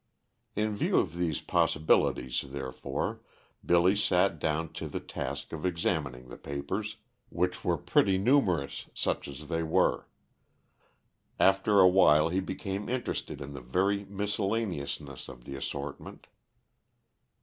In 0.55 0.75
view 0.75 0.97
of 0.97 1.15
these 1.15 1.41
possibilities, 1.41 2.41
therefore, 2.47 3.21
Billy 3.63 3.95
sat 3.95 4.39
down 4.39 4.73
to 4.73 4.87
the 4.89 4.99
task 4.99 5.53
of 5.53 5.63
examining 5.63 6.27
the 6.27 6.37
papers, 6.39 6.95
which 7.29 7.63
were 7.63 7.77
pretty 7.77 8.17
numerous, 8.17 8.87
such 8.95 9.27
as 9.27 9.47
they 9.47 9.61
were. 9.61 10.07
After 11.39 11.79
awhile 11.79 12.29
he 12.29 12.39
became 12.39 12.89
interested 12.89 13.41
in 13.41 13.53
the 13.53 13.61
very 13.61 14.03
miscellaneousness 14.05 15.27
of 15.29 15.43
the 15.43 15.55
assortment. 15.55 16.25